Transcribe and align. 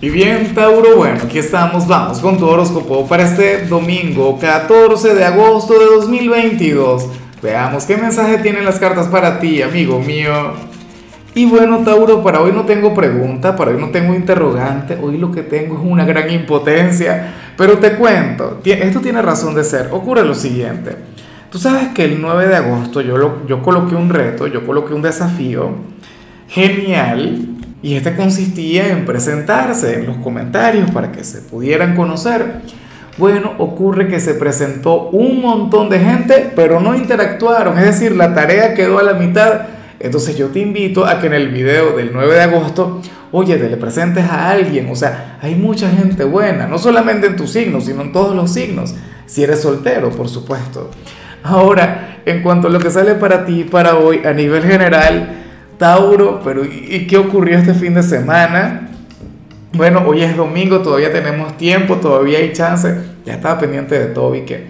Y 0.00 0.10
bien, 0.10 0.54
Tauro, 0.54 0.96
bueno, 0.96 1.18
aquí 1.24 1.38
estamos, 1.38 1.88
vamos 1.88 2.20
con 2.20 2.38
tu 2.38 2.46
horóscopo 2.46 3.04
para 3.08 3.24
este 3.24 3.66
domingo 3.66 4.38
14 4.38 5.12
de 5.12 5.24
agosto 5.24 5.76
de 5.76 5.86
2022. 5.86 7.08
Veamos 7.42 7.84
qué 7.84 7.96
mensaje 7.96 8.38
tienen 8.38 8.64
las 8.64 8.78
cartas 8.78 9.08
para 9.08 9.40
ti, 9.40 9.60
amigo 9.60 9.98
mío. 9.98 10.52
Y 11.34 11.46
bueno, 11.46 11.78
Tauro, 11.78 12.22
para 12.22 12.40
hoy 12.40 12.52
no 12.52 12.64
tengo 12.64 12.94
pregunta, 12.94 13.56
para 13.56 13.72
hoy 13.72 13.80
no 13.80 13.88
tengo 13.88 14.14
interrogante, 14.14 14.96
hoy 15.02 15.18
lo 15.18 15.32
que 15.32 15.42
tengo 15.42 15.74
es 15.74 15.80
una 15.84 16.04
gran 16.04 16.30
impotencia, 16.30 17.34
pero 17.56 17.78
te 17.78 17.94
cuento, 17.94 18.60
esto 18.64 19.00
tiene 19.00 19.20
razón 19.20 19.56
de 19.56 19.64
ser. 19.64 19.88
Ocurre 19.90 20.24
lo 20.24 20.36
siguiente, 20.36 20.94
tú 21.50 21.58
sabes 21.58 21.88
que 21.88 22.04
el 22.04 22.22
9 22.22 22.46
de 22.46 22.54
agosto 22.54 23.00
yo, 23.00 23.18
lo, 23.18 23.44
yo 23.48 23.64
coloqué 23.64 23.96
un 23.96 24.10
reto, 24.10 24.46
yo 24.46 24.64
coloqué 24.64 24.94
un 24.94 25.02
desafío 25.02 25.72
genial 26.46 27.57
y 27.82 27.94
este 27.94 28.16
consistía 28.16 28.88
en 28.88 29.04
presentarse 29.04 29.94
en 29.94 30.06
los 30.06 30.16
comentarios 30.18 30.90
para 30.90 31.12
que 31.12 31.24
se 31.24 31.40
pudieran 31.42 31.94
conocer. 31.94 32.62
Bueno, 33.18 33.54
ocurre 33.58 34.08
que 34.08 34.20
se 34.20 34.34
presentó 34.34 35.08
un 35.10 35.40
montón 35.40 35.88
de 35.88 35.98
gente, 35.98 36.52
pero 36.54 36.80
no 36.80 36.94
interactuaron, 36.94 37.78
es 37.78 37.84
decir, 37.84 38.14
la 38.14 38.34
tarea 38.34 38.74
quedó 38.74 38.98
a 38.98 39.02
la 39.02 39.14
mitad. 39.14 39.62
Entonces 40.00 40.36
yo 40.36 40.48
te 40.48 40.60
invito 40.60 41.04
a 41.04 41.20
que 41.20 41.26
en 41.26 41.34
el 41.34 41.48
video 41.48 41.96
del 41.96 42.10
9 42.12 42.34
de 42.34 42.42
agosto, 42.42 43.00
oye, 43.32 43.56
te 43.56 43.68
le 43.68 43.76
presentes 43.76 44.24
a 44.24 44.50
alguien, 44.50 44.88
o 44.90 44.94
sea, 44.94 45.38
hay 45.42 45.56
mucha 45.56 45.90
gente 45.90 46.22
buena, 46.22 46.68
no 46.68 46.78
solamente 46.78 47.26
en 47.26 47.34
tus 47.34 47.50
signos, 47.50 47.86
sino 47.86 48.02
en 48.02 48.12
todos 48.12 48.36
los 48.36 48.52
signos, 48.52 48.94
si 49.26 49.42
eres 49.42 49.62
soltero, 49.62 50.10
por 50.10 50.28
supuesto. 50.28 50.90
Ahora, 51.42 52.20
en 52.24 52.42
cuanto 52.42 52.68
a 52.68 52.70
lo 52.70 52.78
que 52.78 52.90
sale 52.90 53.14
para 53.14 53.44
ti, 53.44 53.64
para 53.64 53.96
hoy, 53.96 54.22
a 54.24 54.32
nivel 54.32 54.62
general, 54.62 55.47
Tauro, 55.78 56.40
pero 56.42 56.64
¿y 56.64 57.06
qué 57.06 57.16
ocurrió 57.16 57.56
este 57.56 57.72
fin 57.72 57.94
de 57.94 58.02
semana? 58.02 58.88
Bueno, 59.72 60.02
hoy 60.06 60.22
es 60.22 60.36
domingo, 60.36 60.80
todavía 60.80 61.12
tenemos 61.12 61.56
tiempo, 61.56 61.96
todavía 61.96 62.38
hay 62.38 62.52
chance. 62.52 62.92
Ya 63.24 63.34
estaba 63.34 63.60
pendiente 63.60 63.96
de 63.96 64.06
Toby 64.06 64.40
que, 64.40 64.66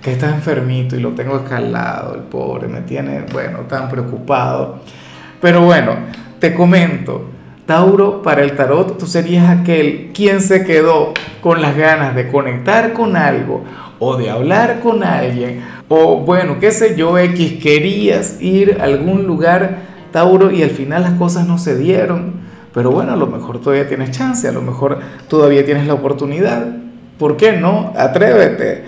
que 0.00 0.12
está 0.12 0.28
enfermito 0.28 0.94
y 0.94 1.00
lo 1.00 1.10
tengo 1.10 1.36
escalado, 1.36 2.14
el 2.14 2.22
pobre, 2.22 2.68
me 2.68 2.82
tiene, 2.82 3.24
bueno, 3.32 3.60
tan 3.68 3.88
preocupado. 3.88 4.80
Pero 5.40 5.62
bueno, 5.62 5.96
te 6.38 6.54
comento, 6.54 7.28
Tauro, 7.66 8.22
para 8.22 8.42
el 8.42 8.54
tarot 8.54 8.98
tú 8.98 9.06
serías 9.06 9.48
aquel 9.48 10.10
quien 10.14 10.40
se 10.40 10.64
quedó 10.64 11.12
con 11.40 11.60
las 11.60 11.76
ganas 11.76 12.14
de 12.14 12.28
conectar 12.28 12.92
con 12.92 13.16
algo 13.16 13.64
o 13.98 14.16
de 14.16 14.30
hablar 14.30 14.80
con 14.80 15.02
alguien 15.02 15.62
o 15.88 16.20
bueno, 16.20 16.58
qué 16.58 16.70
sé 16.70 16.96
yo, 16.96 17.18
X, 17.18 17.62
querías 17.62 18.40
ir 18.40 18.78
a 18.80 18.84
algún 18.84 19.24
lugar 19.26 19.91
Tauro, 20.12 20.50
y 20.50 20.62
al 20.62 20.70
final 20.70 21.02
las 21.02 21.14
cosas 21.14 21.46
no 21.46 21.58
se 21.58 21.76
dieron, 21.76 22.34
pero 22.72 22.90
bueno, 22.90 23.12
a 23.12 23.16
lo 23.16 23.26
mejor 23.26 23.60
todavía 23.60 23.88
tienes 23.88 24.12
chance, 24.12 24.46
a 24.46 24.52
lo 24.52 24.62
mejor 24.62 24.98
todavía 25.28 25.64
tienes 25.64 25.86
la 25.86 25.94
oportunidad. 25.94 26.66
¿Por 27.18 27.36
qué 27.36 27.52
no? 27.52 27.92
Atrévete. 27.96 28.84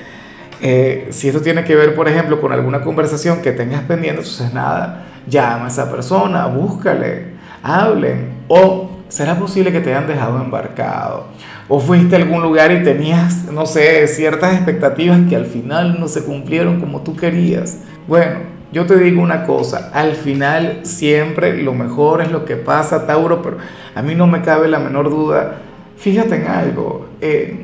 Eh, 0.61 1.08
si 1.11 1.28
esto 1.28 1.42
tiene 1.42 1.64
que 1.64 1.75
ver, 1.75 1.94
por 1.94 2.08
ejemplo, 2.08 2.41
con 2.41 2.53
alguna 2.53 2.81
conversación 2.81 3.42
que 3.42 3.53
tengas 3.53 3.83
pendiente, 3.83 4.20
entonces 4.20 4.55
nada, 4.55 5.05
llama 5.27 5.66
a 5.66 5.69
esa 5.69 5.91
persona, 5.91 6.47
búscale, 6.47 7.34
hablen. 7.62 8.34
O 8.48 8.91
será 9.09 9.38
posible 9.38 9.72
que 9.72 9.81
te 9.81 9.91
hayan 9.94 10.06
dejado 10.06 10.42
embarcado. 10.42 11.27
O 11.69 11.81
fuiste 11.81 12.16
a 12.16 12.19
algún 12.19 12.42
lugar 12.42 12.72
y 12.72 12.83
tenías, 12.83 13.44
no 13.53 13.66
sé, 13.66 14.06
ciertas 14.09 14.55
expectativas 14.55 15.20
que 15.28 15.36
al 15.36 15.47
final 15.47 16.00
no 16.00 16.09
se 16.09 16.25
cumplieron 16.25 16.81
como 16.81 17.03
tú 17.03 17.16
querías. 17.16 17.78
Bueno, 18.09 18.53
yo 18.75 18.86
te 18.86 18.98
digo 18.98 19.22
una 19.22 19.44
cosa, 19.44 19.92
al 19.94 20.17
final 20.17 20.80
siempre 20.83 21.62
lo 21.62 21.75
mejor 21.75 22.20
es 22.20 22.33
lo 22.33 22.44
que 22.44 22.56
pasa, 22.56 23.06
Tauro, 23.06 23.41
pero 23.41 23.58
a 23.94 24.03
mí 24.03 24.16
no 24.16 24.27
me 24.27 24.42
cabe 24.42 24.66
la 24.66 24.81
menor 24.81 25.11
duda. 25.11 25.61
Fíjate 25.97 26.34
en 26.34 26.48
algo, 26.48 27.06
eh, 27.20 27.62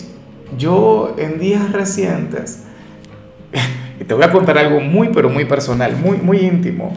yo 0.56 1.16
en 1.18 1.40
días 1.40 1.72
recientes, 1.72 2.62
y 4.00 4.04
te 4.04 4.14
voy 4.14 4.22
a 4.22 4.30
contar 4.30 4.56
algo 4.56 4.78
muy, 4.78 5.08
pero 5.08 5.28
muy 5.28 5.44
personal, 5.46 5.96
muy, 5.96 6.18
muy 6.18 6.38
íntimo. 6.38 6.96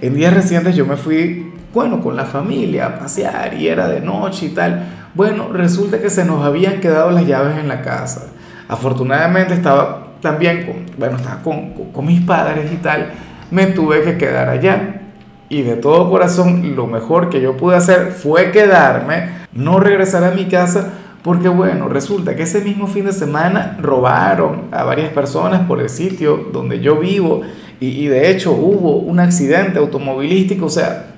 En 0.00 0.14
días 0.14 0.32
recientes 0.32 0.74
yo 0.74 0.86
me 0.86 0.96
fui, 0.96 1.52
bueno, 1.74 2.00
con 2.00 2.16
la 2.16 2.24
familia 2.24 2.86
a 2.86 2.98
pasear 2.98 3.52
y 3.52 3.68
era 3.68 3.88
de 3.88 4.00
noche 4.00 4.46
y 4.46 4.50
tal. 4.54 4.86
Bueno, 5.14 5.50
resulta 5.52 6.00
que 6.00 6.08
se 6.08 6.24
nos 6.24 6.46
habían 6.46 6.80
quedado 6.80 7.10
las 7.10 7.26
llaves 7.26 7.58
en 7.58 7.68
la 7.68 7.82
casa. 7.82 8.28
Afortunadamente 8.68 9.52
estaba 9.52 10.14
también 10.22 10.64
con, 10.64 10.86
bueno, 10.96 11.18
estaba 11.18 11.42
con, 11.42 11.74
con 11.92 12.06
mis 12.06 12.22
padres 12.22 12.72
y 12.72 12.76
tal 12.76 13.12
me 13.50 13.66
tuve 13.66 14.02
que 14.02 14.16
quedar 14.16 14.48
allá. 14.48 15.02
Y 15.48 15.62
de 15.62 15.76
todo 15.76 16.08
corazón, 16.08 16.76
lo 16.76 16.86
mejor 16.86 17.28
que 17.28 17.40
yo 17.40 17.56
pude 17.56 17.76
hacer 17.76 18.12
fue 18.12 18.52
quedarme, 18.52 19.30
no 19.52 19.80
regresar 19.80 20.22
a 20.22 20.30
mi 20.30 20.44
casa, 20.44 20.92
porque 21.22 21.48
bueno, 21.48 21.88
resulta 21.88 22.36
que 22.36 22.44
ese 22.44 22.60
mismo 22.60 22.86
fin 22.86 23.04
de 23.04 23.12
semana 23.12 23.76
robaron 23.80 24.68
a 24.70 24.84
varias 24.84 25.12
personas 25.12 25.66
por 25.66 25.80
el 25.80 25.88
sitio 25.88 26.48
donde 26.52 26.80
yo 26.80 26.96
vivo. 26.96 27.42
Y, 27.80 28.06
de 28.06 28.30
hecho 28.30 28.52
hubo 28.52 28.96
un 28.96 29.20
accidente 29.20 29.78
automovilístico, 29.78 30.66
o 30.66 30.70
sea, 30.70 31.14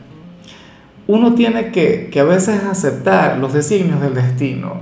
uno 1.08 1.34
tiene 1.34 1.72
que, 1.72 2.08
que 2.10 2.20
a 2.20 2.24
veces 2.24 2.62
aceptar 2.64 3.36
los 3.38 3.52
designios 3.52 4.00
del 4.00 4.14
destino 4.14 4.80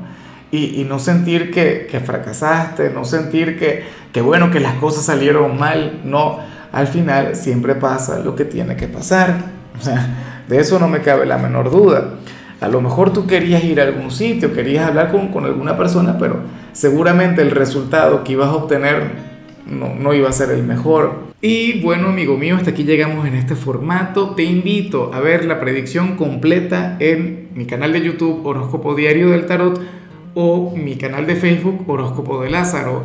y, 0.52 0.80
y 0.80 0.84
no 0.84 0.98
sentir 0.98 1.50
que, 1.50 1.88
que, 1.90 2.00
fracasaste, 2.00 2.90
no 2.90 3.06
sentir 3.06 3.58
que, 3.58 3.84
que 4.12 4.20
bueno, 4.20 4.50
que 4.50 4.60
las 4.60 4.74
cosas 4.74 5.06
salieron 5.06 5.58
mal, 5.58 6.02
no 6.04 6.38
al 6.72 6.86
final 6.86 7.36
siempre 7.36 7.74
pasa 7.74 8.20
lo 8.20 8.34
que 8.34 8.44
tiene 8.44 8.76
que 8.76 8.88
pasar. 8.88 9.36
De 10.48 10.58
eso 10.58 10.78
no 10.78 10.88
me 10.88 11.00
cabe 11.00 11.26
la 11.26 11.38
menor 11.38 11.70
duda. 11.70 12.14
A 12.60 12.68
lo 12.68 12.80
mejor 12.80 13.12
tú 13.12 13.26
querías 13.26 13.64
ir 13.64 13.80
a 13.80 13.84
algún 13.84 14.10
sitio, 14.10 14.52
querías 14.52 14.86
hablar 14.86 15.10
con, 15.10 15.28
con 15.28 15.44
alguna 15.44 15.78
persona, 15.78 16.18
pero 16.18 16.40
seguramente 16.72 17.40
el 17.40 17.52
resultado 17.52 18.22
que 18.22 18.32
ibas 18.32 18.48
a 18.48 18.54
obtener 18.54 19.30
no, 19.66 19.94
no, 19.94 20.12
iba 20.12 20.28
a 20.28 20.32
ser 20.32 20.50
el 20.50 20.64
mejor. 20.64 21.30
Y 21.40 21.80
bueno, 21.80 22.08
amigo 22.08 22.36
mío, 22.36 22.56
hasta 22.56 22.70
aquí 22.70 22.84
llegamos 22.84 23.26
en 23.26 23.34
este 23.34 23.54
formato. 23.54 24.34
Te 24.34 24.42
invito 24.42 25.10
a 25.14 25.20
ver 25.20 25.44
la 25.44 25.60
predicción 25.60 26.16
completa 26.16 26.96
en 26.98 27.48
mi 27.54 27.66
canal 27.66 27.92
de 27.92 28.02
YouTube 28.02 28.44
Horóscopo 28.44 28.94
Diario 28.94 29.30
del 29.30 29.46
Tarot 29.46 29.80
o 30.34 30.74
mi 30.76 30.96
canal 30.96 31.26
de 31.26 31.36
Facebook 31.36 31.88
Horóscopo 31.88 32.42
de 32.42 32.50
Lázaro. 32.50 33.04